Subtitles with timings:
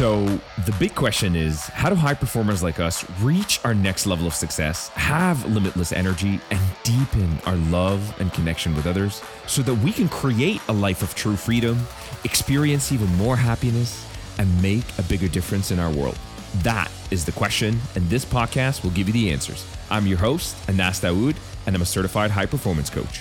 [0.00, 0.24] So,
[0.64, 4.32] the big question is how do high performers like us reach our next level of
[4.32, 9.92] success, have limitless energy, and deepen our love and connection with others so that we
[9.92, 11.78] can create a life of true freedom,
[12.24, 14.08] experience even more happiness,
[14.38, 16.18] and make a bigger difference in our world?
[16.62, 19.66] That is the question, and this podcast will give you the answers.
[19.90, 21.36] I'm your host, Anas Dawood,
[21.66, 23.20] and I'm a certified high performance coach.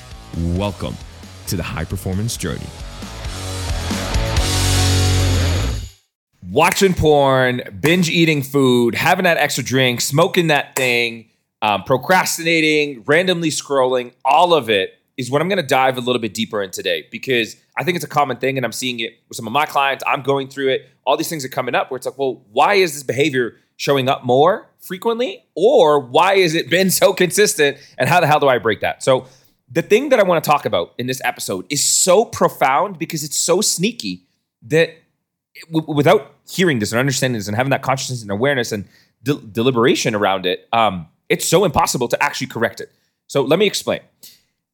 [0.55, 0.96] Welcome
[1.48, 2.68] to the high performance journey.
[6.52, 11.29] Watching porn, binge eating food, having that extra drink, smoking that thing,
[11.61, 16.21] um, procrastinating, randomly scrolling, all of it is what I'm going to dive a little
[16.21, 19.20] bit deeper in today because I think it's a common thing and I'm seeing it
[19.28, 20.04] with some of my clients.
[20.07, 20.89] I'm going through it.
[21.06, 24.07] All these things are coming up where it's like, well, why is this behavior showing
[24.07, 25.43] up more frequently?
[25.56, 27.78] Or why has it been so consistent?
[27.97, 29.04] And how the hell do I break that?
[29.04, 29.28] So,
[29.71, 33.23] the thing that I want to talk about in this episode is so profound because
[33.23, 34.25] it's so sneaky
[34.64, 34.95] that
[35.72, 38.85] w- without hearing this and understanding this and having that consciousness and awareness and
[39.23, 42.91] de- deliberation around it, um, it's so impossible to actually correct it.
[43.28, 44.00] So let me explain.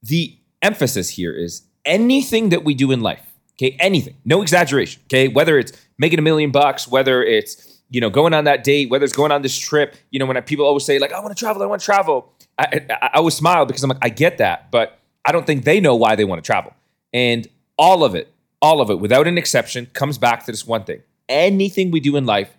[0.03, 3.21] The emphasis here is anything that we do in life,
[3.53, 8.09] okay, anything, no exaggeration, okay, whether it's making a million bucks, whether it's you know
[8.09, 10.65] going on that date, whether it's going on this trip, you know, when I, people
[10.65, 13.35] always say like, I want to travel, I want to travel, I, I, I always
[13.35, 16.25] smile because I'm like, I get that, but I don't think they know why they
[16.25, 16.73] want to travel,
[17.13, 18.31] and all of it
[18.65, 21.01] all of it, without an exception, comes back to this one thing.
[21.29, 22.55] Anything we do in life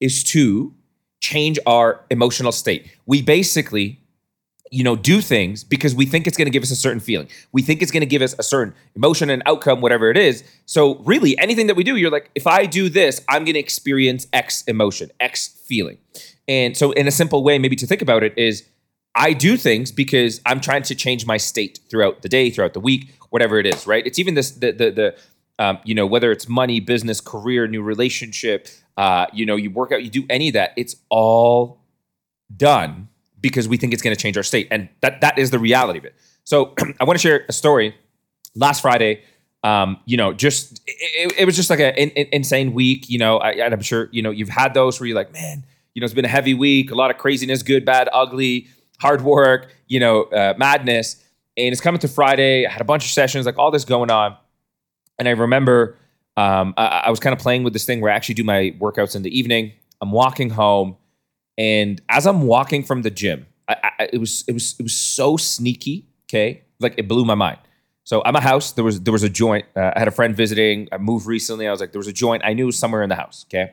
[0.00, 0.74] is to
[1.20, 2.90] change our emotional state.
[3.06, 4.00] We basically,
[4.70, 7.28] you know, do things because we think it's going to give us a certain feeling.
[7.52, 10.44] We think it's going to give us a certain emotion and outcome, whatever it is.
[10.66, 13.60] So, really, anything that we do, you're like, if I do this, I'm going to
[13.60, 15.98] experience X emotion, X feeling.
[16.46, 18.64] And so, in a simple way, maybe to think about it is,
[19.14, 22.80] I do things because I'm trying to change my state throughout the day, throughout the
[22.80, 24.04] week, whatever it is, right?
[24.06, 25.16] It's even this the the the
[25.58, 29.92] um, you know, whether it's money, business, career, new relationship, uh, you know, you work
[29.92, 31.80] out, you do any of that, it's all
[32.56, 33.08] done
[33.40, 34.68] because we think it's going to change our state.
[34.70, 36.14] And that that is the reality of it.
[36.44, 37.94] So I want to share a story.
[38.56, 39.22] Last Friday,
[39.64, 43.08] um, you know, just it, it was just like an insane week.
[43.08, 45.64] You know, I, and I'm sure you know you've had those where you're like, man,
[45.94, 48.68] you know, it's been a heavy week, a lot of craziness, good, bad, ugly,
[49.00, 51.22] hard work, you know, uh, madness.
[51.56, 52.66] And it's coming to Friday.
[52.66, 54.36] I had a bunch of sessions, like all this going on.
[55.18, 55.96] And I remember
[56.36, 58.74] um, I, I was kind of playing with this thing where I actually do my
[58.78, 59.72] workouts in the evening.
[60.00, 60.96] I'm walking home,
[61.56, 64.96] and as I'm walking from the gym, I, I, it was it was it was
[64.96, 66.06] so sneaky.
[66.28, 67.58] Okay, like it blew my mind.
[68.02, 69.64] So I'm at my house, there was there was a joint.
[69.76, 70.88] Uh, I had a friend visiting.
[70.92, 71.66] I moved recently.
[71.66, 72.42] I was like, there was a joint.
[72.44, 73.46] I knew somewhere in the house.
[73.48, 73.72] Okay,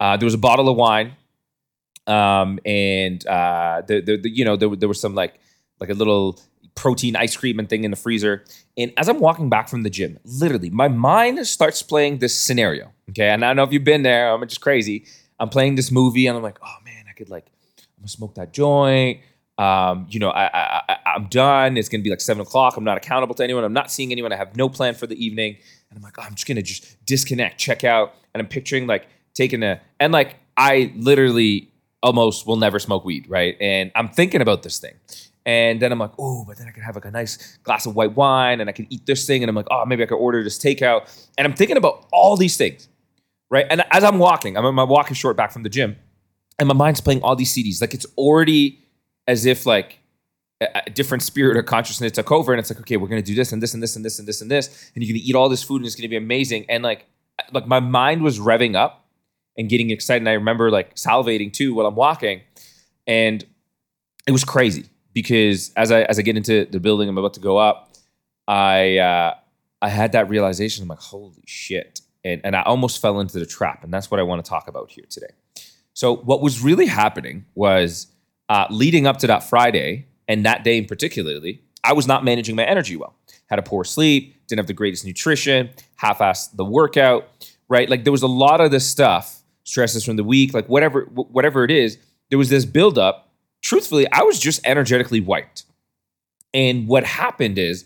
[0.00, 1.16] uh, there was a bottle of wine,
[2.06, 5.40] um, and uh, the, the, the you know there, there was some like
[5.80, 6.40] like a little
[6.76, 8.44] protein ice cream and thing in the freezer.
[8.76, 12.92] And as I'm walking back from the gym, literally, my mind starts playing this scenario.
[13.10, 13.28] Okay.
[13.28, 15.06] And I don't know if you've been there, I'm just crazy.
[15.40, 17.46] I'm playing this movie and I'm like, oh man, I could like,
[17.78, 19.20] I'm gonna smoke that joint.
[19.58, 21.78] Um, you know, I, I, I, am done.
[21.78, 22.76] It's gonna be like seven o'clock.
[22.76, 23.64] I'm not accountable to anyone.
[23.64, 24.32] I'm not seeing anyone.
[24.32, 25.56] I have no plan for the evening.
[25.90, 28.14] And I'm like, oh, I'm just gonna just disconnect, check out.
[28.34, 31.70] And I'm picturing like taking a, and like, I literally
[32.02, 33.56] almost will never smoke weed, right?
[33.60, 34.94] And I'm thinking about this thing.
[35.46, 37.94] And then I'm like, oh, but then I could have like a nice glass of
[37.94, 39.44] white wine and I could eat this thing.
[39.44, 41.08] And I'm like, oh, maybe I could order this takeout.
[41.38, 42.88] And I'm thinking about all these things,
[43.48, 43.64] right?
[43.70, 45.96] And as I'm walking, I'm on my walking short back from the gym,
[46.58, 47.80] and my mind's playing all these CDs.
[47.80, 48.80] Like it's already
[49.28, 50.00] as if like
[50.60, 52.52] a different spirit or consciousness took over.
[52.52, 54.26] And it's like, okay, we're gonna do this and this and this and this and
[54.26, 54.90] this and this.
[54.94, 56.66] And you're gonna eat all this food and it's gonna be amazing.
[56.68, 57.06] And like,
[57.52, 59.06] like my mind was revving up
[59.56, 60.22] and getting excited.
[60.22, 62.40] And I remember like salivating too while I'm walking.
[63.06, 63.44] And
[64.26, 67.40] it was crazy because as I as I get into the building, I'm about to
[67.40, 67.96] go up.
[68.46, 69.34] I uh,
[69.80, 70.82] I had that realization.
[70.82, 74.20] I'm like, holy shit, and and I almost fell into the trap, and that's what
[74.20, 75.32] I want to talk about here today.
[75.94, 78.08] So what was really happening was
[78.50, 82.54] uh, leading up to that Friday and that day in particularly, I was not managing
[82.54, 83.16] my energy well.
[83.46, 87.26] Had a poor sleep, didn't have the greatest nutrition, half-assed the workout,
[87.70, 87.88] right?
[87.88, 91.64] Like there was a lot of this stuff, stresses from the week, like whatever whatever
[91.64, 91.96] it is.
[92.28, 93.25] There was this buildup
[93.62, 95.64] truthfully, I was just energetically wiped.
[96.54, 97.84] And what happened is,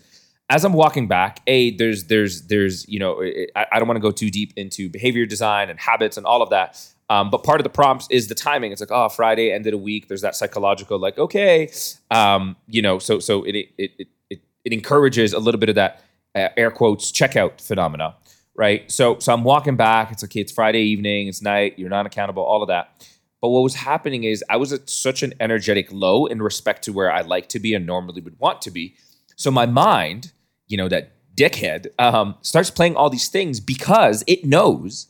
[0.49, 3.23] as I'm walking back, a there's there's there's you know
[3.55, 6.41] I, I don't want to go too deep into behavior design and habits and all
[6.41, 6.85] of that.
[7.09, 8.71] Um, but part of the prompts is the timing.
[8.71, 10.07] It's like, oh, Friday, ended a week.
[10.07, 11.69] There's that psychological, like, okay,
[12.09, 15.75] um, you know, so so it it it it, it encourages a little bit of
[15.75, 16.01] that
[16.35, 18.15] uh, air quotes checkout phenomena,
[18.55, 18.89] right?
[18.89, 20.11] So so I'm walking back.
[20.11, 20.39] It's okay.
[20.39, 21.27] It's Friday evening.
[21.27, 21.77] It's night.
[21.77, 22.43] You're not accountable.
[22.43, 23.05] All of that.
[23.41, 26.93] But what was happening is I was at such an energetic low in respect to
[26.93, 28.95] where I like to be and normally would want to be.
[29.35, 30.31] So my mind,
[30.67, 35.07] you know, that dickhead, um, starts playing all these things because it knows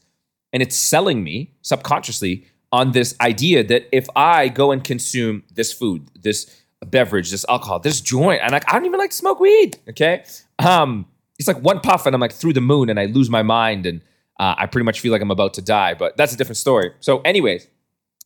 [0.53, 5.73] and it's selling me subconsciously on this idea that if I go and consume this
[5.73, 9.39] food, this beverage, this alcohol, this joint, and like I don't even like to smoke
[9.39, 9.77] weed.
[9.89, 10.23] Okay,
[10.59, 11.05] um,
[11.37, 13.85] it's like one puff, and I'm like through the moon, and I lose my mind,
[13.85, 14.01] and
[14.39, 15.93] uh, I pretty much feel like I'm about to die.
[15.93, 16.93] But that's a different story.
[16.99, 17.67] So, anyways,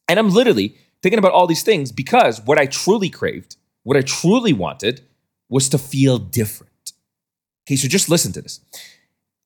[0.07, 4.01] and I'm literally thinking about all these things because what I truly craved, what I
[4.01, 5.01] truly wanted,
[5.49, 6.93] was to feel different.
[7.67, 8.59] Okay, so just listen to this.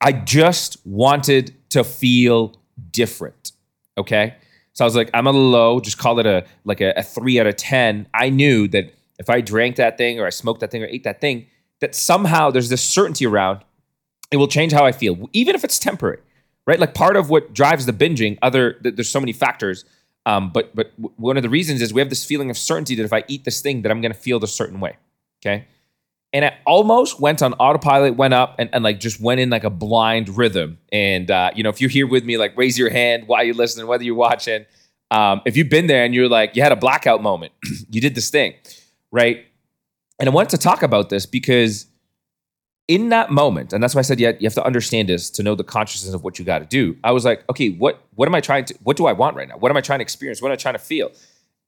[0.02, 2.58] I just wanted to feel
[2.92, 3.52] different.
[3.98, 4.36] Okay.
[4.74, 7.40] So I was like, I'm a low, just call it a like a, a three
[7.40, 8.08] out of 10.
[8.14, 11.04] I knew that if I drank that thing or I smoked that thing or ate
[11.04, 11.48] that thing,
[11.82, 13.64] that somehow there's this certainty around
[14.32, 16.20] it will change how I feel, even if it's temporary,
[16.68, 16.80] right?
[16.80, 19.86] Like part of what drives the binging, other there's so many factors,
[20.26, 23.04] um, but but one of the reasons is we have this feeling of certainty that
[23.04, 24.98] if I eat this thing, that I'm going to feel a certain way,
[25.42, 25.66] okay?
[26.32, 29.64] and I almost went on autopilot, went up and, and like just went in like
[29.64, 30.78] a blind rhythm.
[30.92, 33.56] And uh, you know, if you're here with me, like raise your hand while you're
[33.56, 34.66] listening, whether you're watching.
[35.12, 37.52] Um, if you've been there and you're like, you had a blackout moment,
[37.90, 38.54] you did this thing,
[39.12, 39.46] right?
[40.20, 41.88] And I wanted to talk about this because
[42.90, 45.44] in that moment, and that's why I said yeah, you have to understand this to
[45.44, 46.98] know the consciousness of what you got to do.
[47.04, 48.76] I was like, okay, what what am I trying to?
[48.84, 49.58] What do I want right now?
[49.58, 50.42] What am I trying to experience?
[50.42, 51.12] What am I trying to feel?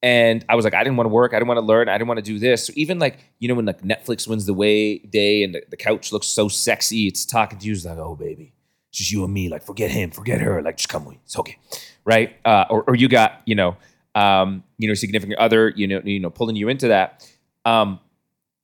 [0.03, 1.33] And I was like, I didn't want to work.
[1.33, 1.87] I didn't want to learn.
[1.87, 2.65] I didn't want to do this.
[2.65, 5.77] So even like, you know, when like Netflix wins the way day and the, the
[5.77, 7.73] couch looks so sexy, it's talking to you.
[7.73, 8.51] It's like, oh, baby,
[8.89, 9.47] it's just you and me.
[9.47, 10.59] Like, forget him, forget her.
[10.63, 11.21] Like, just come with me.
[11.23, 11.59] It's okay.
[12.03, 12.35] Right.
[12.43, 13.77] Uh, or, or you got, you know,
[14.15, 17.31] um, you know, significant other, you know, you know, pulling you into that.
[17.63, 17.99] Um,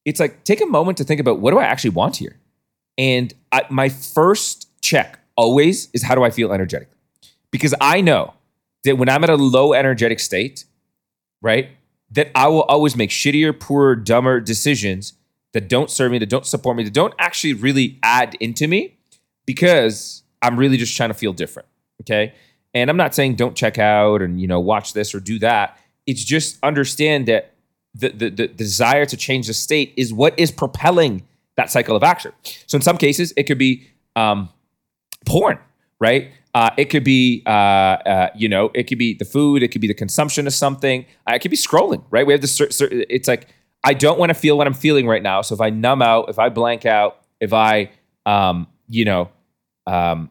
[0.05, 2.39] it's like, take a moment to think about what do I actually want here?
[2.97, 6.89] And I, my first check always is how do I feel energetic?
[7.51, 8.33] Because I know
[8.83, 10.65] that when I'm at a low energetic state,
[11.41, 11.69] right?
[12.11, 15.13] That I will always make shittier, poorer, dumber decisions
[15.53, 18.97] that don't serve me, that don't support me, that don't actually really add into me
[19.45, 21.67] because I'm really just trying to feel different.
[22.01, 22.33] Okay.
[22.73, 25.77] And I'm not saying don't check out and, you know, watch this or do that.
[26.05, 27.53] It's just understand that
[27.95, 31.23] the, the, the desire to change the state is what is propelling
[31.57, 32.31] that cycle of action.
[32.67, 34.49] So in some cases, it could be um,
[35.25, 35.59] porn,
[35.99, 36.31] right?
[36.53, 39.61] Uh, it could be, uh, uh, you know, it could be the food.
[39.61, 41.05] It could be the consumption of something.
[41.29, 42.25] Uh, it could be scrolling, right?
[42.25, 42.59] We have this.
[42.81, 43.47] It's like
[43.83, 45.41] I don't want to feel what I'm feeling right now.
[45.41, 47.91] So if I numb out, if I blank out, if I,
[48.25, 49.29] um, you know,
[49.85, 50.29] um,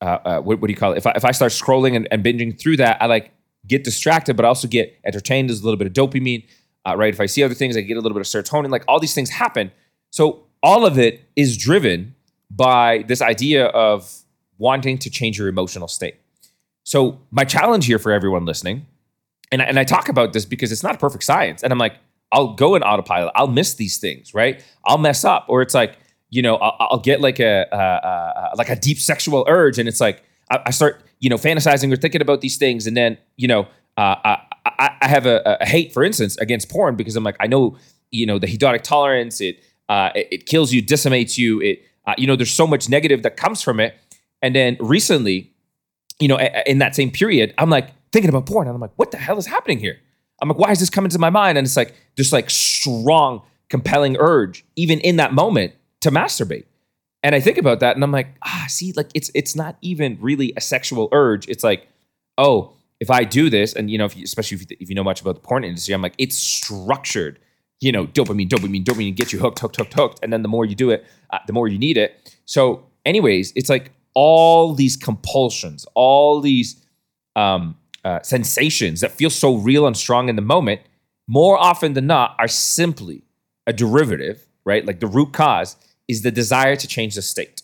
[0.00, 0.98] uh, uh, what, what, do you call it?
[0.98, 3.30] If I, if I start scrolling and, and, binging through that, I like
[3.66, 5.48] get distracted, but also get entertained.
[5.48, 6.44] There's a little bit of dopamine,
[6.84, 7.14] right?
[7.14, 8.70] If I see other things, I get a little bit of serotonin.
[8.70, 9.70] Like all these things happen.
[10.10, 12.14] So all of it is driven
[12.50, 14.22] by this idea of
[14.58, 16.16] wanting to change your emotional state.
[16.84, 18.86] So, my challenge here for everyone listening,
[19.50, 21.62] and, and I talk about this because it's not a perfect science.
[21.62, 21.96] And I'm like,
[22.32, 23.32] I'll go in autopilot.
[23.36, 24.64] I'll miss these things, right?
[24.84, 25.98] I'll mess up, or it's like,
[26.30, 30.22] you know, I'll, I'll get like a like a deep sexual urge, and it's like
[30.50, 33.68] I, I, start, you know, fantasizing or thinking about these things, and then, you know,
[33.96, 37.46] uh, I, I, have a, a, hate, for instance, against porn because I'm like, I
[37.46, 37.76] know,
[38.10, 42.14] you know, the hedonic tolerance, it uh, it, it kills you, decimates you, it, uh,
[42.18, 43.94] you know, there's so much negative that comes from it,
[44.40, 45.52] and then recently,
[46.18, 49.10] you know, in that same period, I'm like thinking about porn and I'm like, what
[49.10, 49.98] the hell is happening here?
[50.40, 51.56] I'm like, why is this coming to my mind?
[51.56, 56.64] And it's like this like strong, compelling urge, even in that moment, to masturbate.
[57.22, 60.18] And I think about that and I'm like, ah, see, like it's it's not even
[60.20, 61.48] really a sexual urge.
[61.48, 61.88] It's like,
[62.36, 64.94] oh, if I do this, and you know, if you, especially if you, if you
[64.94, 67.38] know much about the porn industry, I'm like, it's structured.
[67.82, 70.64] You know, dopamine, dopamine, dopamine, get you hooked, hooked, hooked, hooked, and then the more
[70.64, 72.36] you do it, uh, the more you need it.
[72.44, 76.76] So, anyways, it's like all these compulsions, all these
[77.34, 80.80] um, uh, sensations that feel so real and strong in the moment,
[81.26, 83.24] more often than not, are simply
[83.66, 84.86] a derivative, right?
[84.86, 87.62] Like the root cause is the desire to change the state.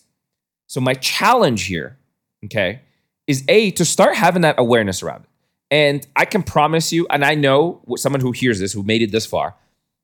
[0.67, 1.97] So, my challenge here,
[2.45, 2.81] okay,
[3.25, 5.29] is A, to start having that awareness around it.
[5.71, 9.11] And I can promise you, and I know someone who hears this, who made it
[9.11, 9.55] this far,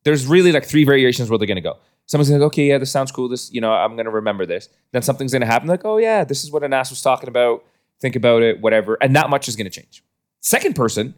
[0.05, 3.11] there's really like three variations where they're gonna go someone's like, okay, yeah, this sounds
[3.11, 3.27] cool.
[3.27, 4.69] This, you know, I'm gonna remember this.
[4.91, 5.67] Then something's gonna happen.
[5.67, 7.63] Like, oh yeah, this is what Anas was talking about.
[7.99, 8.97] Think about it, whatever.
[9.01, 10.03] And not much is gonna change.
[10.41, 11.15] Second person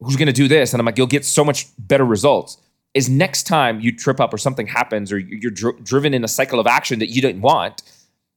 [0.00, 2.58] who's gonna do this, and I'm like, you'll get so much better results.
[2.94, 6.28] Is next time you trip up or something happens or you're dr- driven in a
[6.28, 7.82] cycle of action that you didn't want,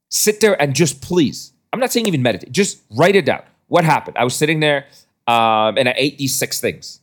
[0.09, 1.53] sit there and just please.
[1.71, 2.51] I'm not saying even meditate.
[2.51, 3.43] Just write it down.
[3.67, 4.17] What happened?
[4.17, 4.87] I was sitting there
[5.25, 6.99] um, and I ate these six things.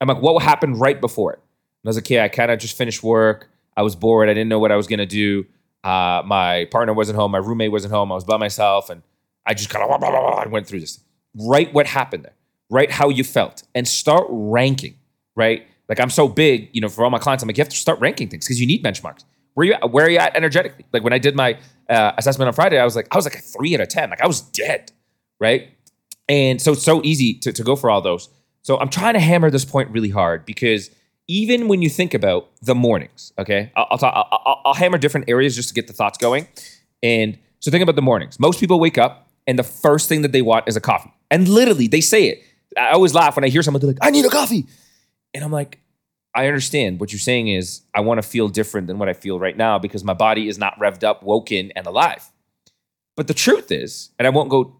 [0.00, 1.40] I'm like, what happened right before it?
[1.82, 3.48] And I was like, yeah, I kind of just finished work.
[3.76, 4.28] I was bored.
[4.28, 5.44] I didn't know what I was gonna do.
[5.82, 7.32] Uh, my partner wasn't home.
[7.32, 8.12] My roommate wasn't home.
[8.12, 9.02] I was by myself, and
[9.46, 11.00] I just kind of went through this.
[11.34, 12.34] Write what happened there.
[12.70, 14.96] Write how you felt, and start ranking.
[15.34, 15.66] Right?
[15.88, 17.76] Like I'm so big, you know, for all my clients, I'm like, you have to
[17.76, 19.24] start ranking things because you need benchmarks.
[19.54, 20.86] Where you at, where are you at energetically?
[20.92, 21.58] Like when I did my
[21.90, 24.08] uh, assessment on Friday, I was like, I was like a three out of ten.
[24.10, 24.92] Like I was dead.
[25.40, 25.68] Right?
[26.28, 28.28] And so it's so easy to, to go for all those.
[28.62, 30.88] So I'm trying to hammer this point really hard because
[31.28, 35.28] even when you think about the mornings, okay, I'll, I'll, talk, I'll, I'll hammer different
[35.28, 36.46] areas just to get the thoughts going.
[37.02, 38.40] And so think about the mornings.
[38.40, 41.12] Most people wake up and the first thing that they want is a coffee.
[41.30, 42.42] And literally, they say it.
[42.76, 44.66] I always laugh when I hear someone they're like, "I need a coffee,"
[45.34, 45.78] and I'm like,
[46.34, 49.38] I understand what you're saying is I want to feel different than what I feel
[49.38, 52.30] right now because my body is not revved up, woken, and alive.
[53.16, 54.78] But the truth is, and I won't go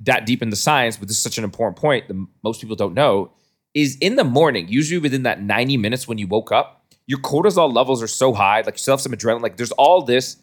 [0.00, 2.94] that deep into science, but this is such an important point that most people don't
[2.94, 3.32] know,
[3.74, 7.72] is in the morning, usually within that 90 minutes when you woke up, your cortisol
[7.72, 10.36] levels are so high, like you still have some adrenaline, like there's all this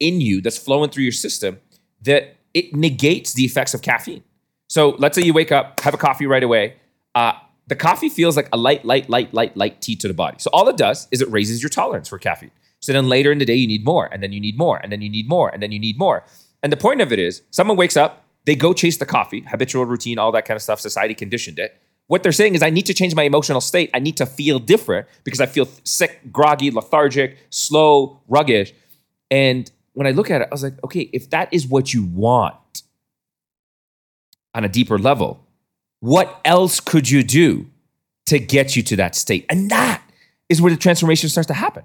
[0.00, 1.58] in you that's flowing through your system
[2.02, 4.22] that it negates the effects of caffeine.
[4.68, 6.76] So let's say you wake up, have a coffee right away.
[7.14, 7.32] Uh,
[7.66, 10.36] the coffee feels like a light, light, light, light, light tea to the body.
[10.38, 12.50] So all it does is it raises your tolerance for caffeine.
[12.80, 14.92] So then later in the day, you need more, and then you need more, and
[14.92, 16.24] then you need more, and then you need more.
[16.62, 19.84] And the point of it is, someone wakes up, they go chase the coffee, habitual
[19.84, 20.80] routine, all that kind of stuff.
[20.80, 21.76] Society conditioned it.
[22.08, 23.90] What they're saying is, I need to change my emotional state.
[23.92, 28.72] I need to feel different because I feel sick, groggy, lethargic, slow, ruggish.
[29.30, 32.04] And when I look at it, I was like, okay, if that is what you
[32.04, 32.82] want
[34.54, 35.46] on a deeper level,
[36.00, 37.66] what else could you do
[38.26, 39.44] to get you to that state?
[39.50, 40.02] And that
[40.48, 41.84] is where the transformation starts to happen,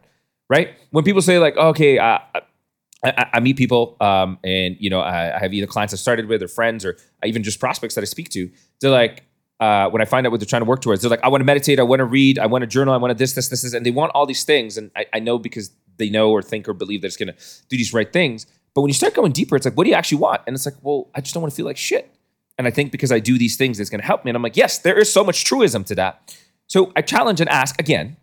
[0.49, 0.69] right?
[0.91, 2.19] When people say like, okay, uh,
[3.03, 6.27] I, I, meet people, um, and you know, I, I, have either clients I started
[6.27, 8.49] with, or friends, or even just prospects that I speak to.
[8.79, 9.23] They're like,
[9.63, 11.39] uh, when I find out what they're trying to work towards, they're like, I want
[11.39, 13.47] to meditate, I want to read, I want to journal, I want to this, this,
[13.47, 16.31] this, this, and they want all these things, and I, I know because they know
[16.31, 17.35] or think or believe that it's going to
[17.69, 18.45] do these right things.
[18.73, 20.41] But when you start going deeper, it's like, what do you actually want?
[20.47, 22.13] And it's like, well, I just don't want to feel like shit.
[22.57, 24.31] And I think because I do these things, it's going to help me.
[24.31, 26.35] And I'm like, yes, there is so much truism to that.
[26.67, 28.17] So I challenge and ask again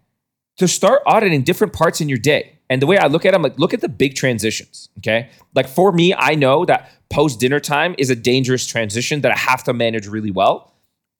[0.58, 2.58] to start auditing different parts in your day.
[2.68, 4.88] And the way I look at them, like look at the big transitions.
[4.98, 5.30] Okay.
[5.54, 9.38] Like for me, I know that post dinner time is a dangerous transition that I
[9.38, 10.69] have to manage really well.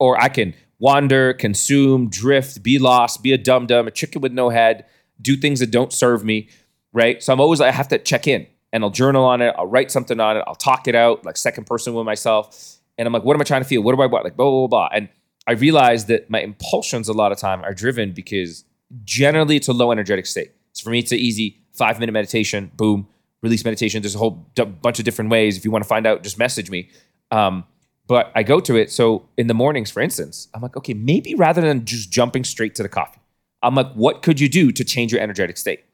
[0.00, 4.33] Or I can wander, consume, drift, be lost, be a dum dum, a chicken with
[4.33, 4.87] no head,
[5.21, 6.49] do things that don't serve me.
[6.92, 7.23] Right.
[7.23, 9.54] So I'm always, like, I have to check in and I'll journal on it.
[9.57, 10.45] I'll write something on it.
[10.49, 13.45] I'll talk it out like second person with myself and I'm like, what am I
[13.45, 13.83] trying to feel?
[13.83, 14.25] What do I want?
[14.25, 14.88] Like, blah, blah, blah.
[14.92, 15.09] And
[15.47, 18.64] I realized that my impulsions a lot of time are driven because
[19.04, 20.52] generally it's a low energetic state.
[20.73, 23.09] So for me, it's an easy five minute meditation, boom,
[23.42, 24.02] release meditation.
[24.02, 25.57] There's a whole d- bunch of different ways.
[25.57, 26.90] If you want to find out, just message me.
[27.30, 27.64] Um,
[28.11, 28.90] but I go to it.
[28.90, 32.75] So in the mornings, for instance, I'm like, okay, maybe rather than just jumping straight
[32.75, 33.21] to the coffee,
[33.62, 35.85] I'm like, what could you do to change your energetic state?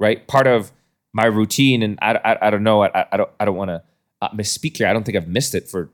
[0.00, 0.26] Right?
[0.26, 0.72] Part of
[1.12, 3.80] my routine, and I, I, I don't know, I, I don't, I don't want to
[4.22, 4.88] uh, misspeak here.
[4.88, 5.90] I don't think I've missed it for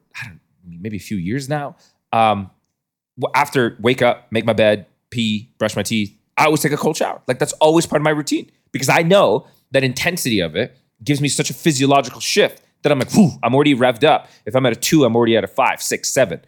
[0.66, 1.76] maybe a few years now.
[2.14, 2.50] Um,
[3.34, 6.96] after wake up, make my bed, pee, brush my teeth, I always take a cold
[6.96, 7.20] shower.
[7.28, 11.20] Like that's always part of my routine because I know that intensity of it gives
[11.20, 14.28] me such a physiological shift that I'm like, whew, I'm already revved up.
[14.46, 16.40] If I'm at a two, I'm already at a five, six, seven,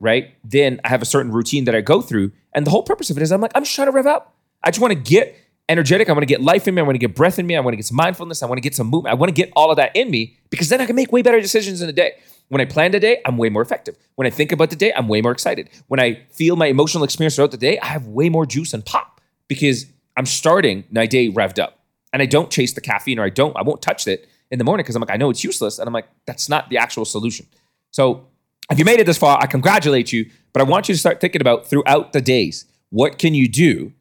[0.00, 0.34] right?
[0.44, 2.32] Then I have a certain routine that I go through.
[2.52, 4.34] And the whole purpose of it is I'm like, I'm just trying to rev up.
[4.62, 5.36] I just want to get
[5.68, 6.08] energetic.
[6.08, 6.80] I want to get life in me.
[6.80, 7.56] I want to get breath in me.
[7.56, 8.42] I want to get some mindfulness.
[8.42, 9.12] I want to get some movement.
[9.12, 11.22] I want to get all of that in me because then I can make way
[11.22, 12.12] better decisions in the day.
[12.48, 13.96] When I plan the day, I'm way more effective.
[14.16, 15.70] When I think about the day, I'm way more excited.
[15.88, 18.84] When I feel my emotional experience throughout the day, I have way more juice and
[18.84, 19.86] pop because
[20.16, 21.78] I'm starting my day revved up.
[22.12, 24.64] And I don't chase the caffeine or I don't, I won't touch it in the
[24.64, 25.78] morning because I'm like, I know it's useless.
[25.78, 27.46] And I'm like, that's not the actual solution.
[27.90, 28.26] So
[28.70, 31.20] if you made it this far, I congratulate you, but I want you to start
[31.20, 33.92] thinking about throughout the days, what can you do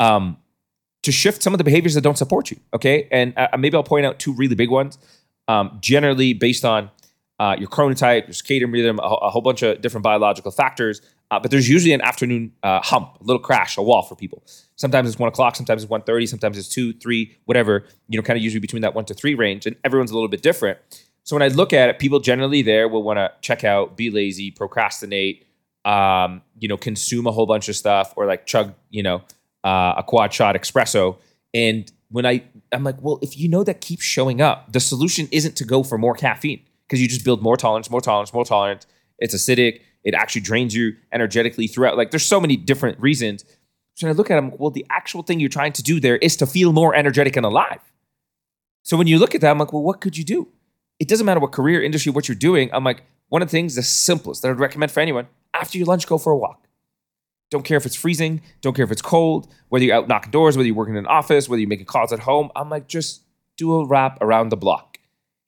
[0.00, 0.36] um,
[1.04, 2.58] to shift some of the behaviors that don't support you?
[2.74, 3.08] Okay.
[3.12, 4.98] And uh, maybe I'll point out two really big ones,
[5.46, 6.90] um, generally based on
[7.38, 11.00] uh, your chronotype, your circadian rhythm, a, a, whole bunch of different biological factors.
[11.32, 14.42] Uh, but there's usually an afternoon uh, hump, a little crash, a wall for people.
[14.76, 18.36] Sometimes it's one o'clock, sometimes it's 1.30, sometimes it's two, three, whatever, you know, kind
[18.36, 19.64] of usually between that one to three range.
[19.64, 20.78] And everyone's a little bit different.
[21.24, 24.10] So when I look at it, people generally there will want to check out, be
[24.10, 25.46] lazy, procrastinate,
[25.86, 29.22] um, you know, consume a whole bunch of stuff or like chug, you know,
[29.64, 31.16] uh, a quad shot espresso.
[31.54, 35.28] And when I, I'm like, well, if you know that keeps showing up, the solution
[35.32, 38.44] isn't to go for more caffeine because you just build more tolerance, more tolerance, more
[38.44, 38.86] tolerance.
[39.18, 39.80] It's acidic.
[40.04, 41.96] It actually drains you energetically throughout.
[41.96, 43.44] Like there's so many different reasons.
[43.94, 46.36] So I look at them, well, the actual thing you're trying to do there is
[46.38, 47.80] to feel more energetic and alive.
[48.82, 50.48] So when you look at that, I'm like, well, what could you do?
[50.98, 52.70] It doesn't matter what career, industry, what you're doing.
[52.72, 55.86] I'm like, one of the things, the simplest that I'd recommend for anyone, after your
[55.86, 56.66] lunch, go for a walk.
[57.50, 60.56] Don't care if it's freezing, don't care if it's cold, whether you're out knocking doors,
[60.56, 62.50] whether you're working in an office, whether you're making calls at home.
[62.56, 63.22] I'm like, just
[63.58, 64.98] do a wrap around the block.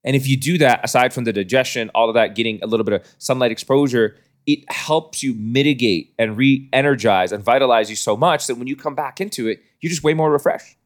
[0.04, 2.84] And if you do that, aside from the digestion, all of that, getting a little
[2.84, 4.16] bit of sunlight exposure,
[4.46, 8.76] it helps you mitigate and re energize and vitalize you so much that when you
[8.76, 10.76] come back into it, you're just way more refreshed,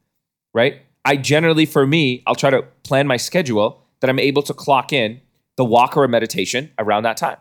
[0.55, 0.83] right?
[1.05, 4.93] I generally, for me, I'll try to plan my schedule that I'm able to clock
[4.93, 5.21] in
[5.57, 7.38] the walk or meditation around that time.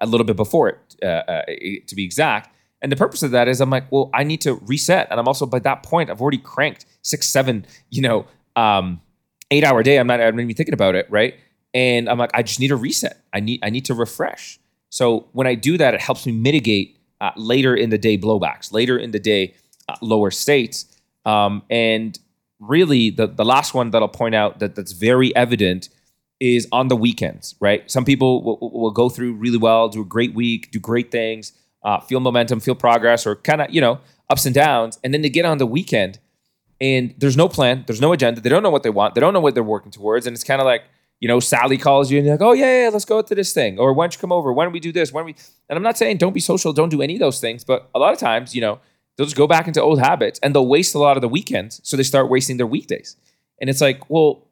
[0.00, 1.42] a little bit before it, uh, uh,
[1.86, 2.54] to be exact.
[2.82, 5.08] And the purpose of that is I'm like, well, I need to reset.
[5.10, 9.00] And I'm also by that point, I've already cranked six, seven, you know, um,
[9.50, 9.98] eight hour day.
[9.98, 11.34] I'm not, I'm not even thinking about it, right?
[11.74, 13.22] And I'm like, I just need a reset.
[13.32, 14.58] I need, I need to refresh.
[14.90, 18.72] So when I do that, it helps me mitigate uh, later in the day blowbacks,
[18.72, 19.54] later in the day
[19.88, 20.86] uh, lower states.
[21.24, 22.18] Um, and
[22.58, 25.88] really, the the last one that I'll point out that that's very evident
[26.40, 27.88] is on the weekends, right?
[27.90, 31.52] Some people will, will go through really well, do a great week, do great things,
[31.84, 34.98] uh, feel momentum, feel progress, or kind of, you know, ups and downs.
[35.04, 36.18] And then they get on the weekend
[36.80, 38.40] and there's no plan, there's no agenda.
[38.40, 40.26] They don't know what they want, they don't know what they're working towards.
[40.26, 40.82] And it's kind of like,
[41.20, 43.52] you know, Sally calls you and you're like, oh, yeah, yeah, let's go to this
[43.52, 43.78] thing.
[43.78, 44.52] Or why don't you come over?
[44.52, 45.12] Why don't we do this?
[45.12, 45.36] Why don't we?
[45.68, 47.62] And I'm not saying don't be social, don't do any of those things.
[47.62, 48.80] But a lot of times, you know,
[49.16, 51.80] they'll just go back into old habits and they'll waste a lot of the weekends.
[51.84, 53.16] So they start wasting their weekdays.
[53.60, 54.48] And it's like, well,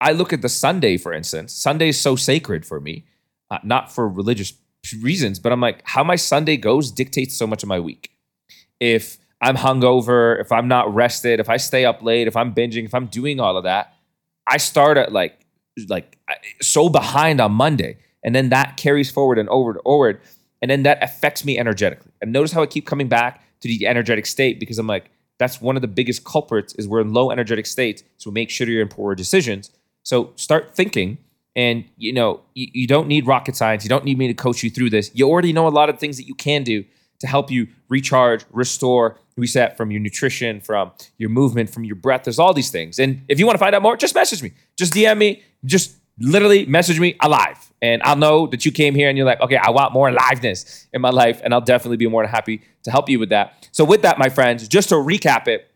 [0.00, 1.52] I look at the Sunday, for instance.
[1.52, 3.04] Sunday is so sacred for me,
[3.50, 4.54] uh, not for religious
[5.00, 8.10] reasons, but I'm like, how my Sunday goes dictates so much of my week.
[8.80, 12.84] If I'm hungover, if I'm not rested, if I stay up late, if I'm binging,
[12.86, 13.94] if I'm doing all of that,
[14.46, 15.39] I start at like
[15.88, 16.18] like
[16.60, 20.20] so behind on Monday, and then that carries forward and over and forward,
[20.60, 22.12] and then that affects me energetically.
[22.20, 25.60] And notice how I keep coming back to the energetic state because I'm like, that's
[25.60, 28.82] one of the biggest culprits is we're in low energetic states, so make sure you're
[28.82, 29.70] in poor decisions.
[30.02, 31.18] So start thinking
[31.56, 33.84] and you know, you, you, don't need rocket science.
[33.84, 35.10] You don't need me to coach you through this.
[35.14, 36.84] You already know a lot of things that you can do
[37.20, 42.24] to help you recharge, restore, reset from your nutrition, from your movement, from your breath.
[42.24, 42.98] There's all these things.
[42.98, 44.52] And if you want to find out more, just message me.
[44.76, 45.42] Just DM me.
[45.64, 47.72] Just literally message me alive.
[47.82, 50.86] And I'll know that you came here and you're like, okay, I want more aliveness
[50.92, 51.40] in my life.
[51.42, 53.68] And I'll definitely be more than happy to help you with that.
[53.72, 55.70] So, with that, my friends, just to recap it,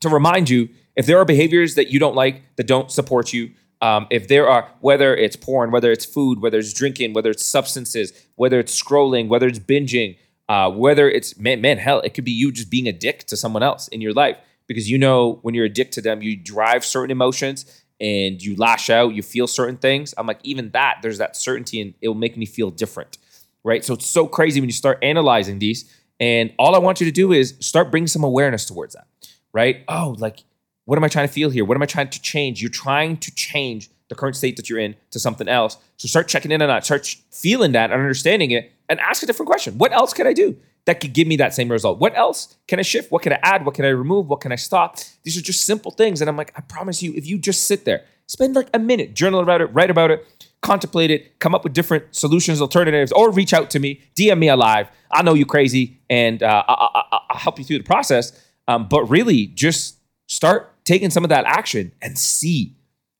[0.00, 3.50] to remind you, if there are behaviors that you don't like, that don't support you,
[3.80, 7.44] um, if there are, whether it's porn, whether it's food, whether it's drinking, whether it's
[7.44, 10.16] substances, whether it's scrolling, whether it's binging,
[10.48, 13.36] uh, whether it's, man, man, hell, it could be you just being a dick to
[13.36, 16.36] someone else in your life because you know when you're a dick to them, you
[16.36, 20.14] drive certain emotions and you lash out, you feel certain things.
[20.16, 23.18] I'm like, even that, there's that certainty and it will make me feel different,
[23.64, 23.84] right?
[23.84, 25.92] So it's so crazy when you start analyzing these.
[26.20, 29.06] And all I want you to do is start bringing some awareness towards that,
[29.52, 29.84] right?
[29.88, 30.44] Oh, like
[30.88, 31.66] what am I trying to feel here?
[31.66, 32.62] What am I trying to change?
[32.62, 35.76] You're trying to change the current state that you're in to something else.
[35.98, 39.26] So start checking in on that, start feeling that and understanding it, and ask a
[39.26, 39.78] different question.
[39.78, 41.98] What else can I do that could give me that same result?
[41.98, 43.12] What else can I shift?
[43.12, 43.64] What can I add?
[43.66, 44.28] What can I remove?
[44.28, 44.96] What can I stop?
[45.22, 46.20] These are just simple things.
[46.20, 49.14] And I'm like, I promise you, if you just sit there, spend like a minute,
[49.14, 50.26] journal about it, write about it,
[50.62, 54.48] contemplate it, come up with different solutions, alternatives, or reach out to me, DM me
[54.48, 54.88] alive.
[55.10, 58.32] I know you crazy, and uh, I- will help you through the process.
[58.66, 59.96] Um, but really, just
[60.26, 62.74] start taking some of that action and see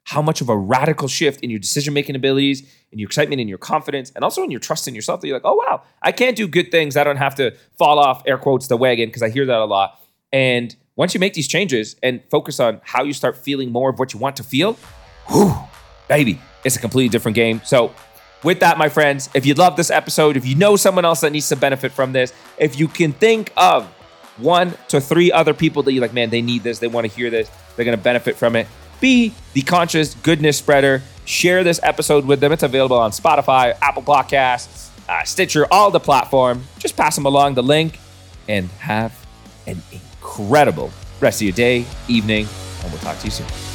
[0.09, 3.47] how much of a radical shift in your decision making abilities, in your excitement, in
[3.47, 6.13] your confidence, and also in your trust in yourself that you're like, oh, wow, I
[6.13, 6.97] can't do good things.
[6.97, 9.67] I don't have to fall off, air quotes, the wagon, because I hear that a
[9.67, 10.01] lot.
[10.33, 13.99] And once you make these changes and focus on how you start feeling more of
[13.99, 14.79] what you want to feel,
[15.27, 15.55] whew,
[16.09, 17.61] baby, it's a completely different game.
[17.67, 17.95] So,
[18.43, 21.33] with that, my friends, if you love this episode, if you know someone else that
[21.33, 23.85] needs to benefit from this, if you can think of
[24.39, 27.15] one to three other people that you're like, man, they need this, they want to
[27.15, 28.67] hear this, they're going to benefit from it.
[29.01, 31.03] Be the conscious goodness spreader.
[31.25, 32.53] Share this episode with them.
[32.53, 36.65] It's available on Spotify, Apple Podcasts, uh, Stitcher, all the platform.
[36.79, 37.99] Just pass them along the link
[38.49, 39.15] and have
[39.67, 42.47] an incredible rest of your day, evening,
[42.83, 43.68] and we'll talk to you soon.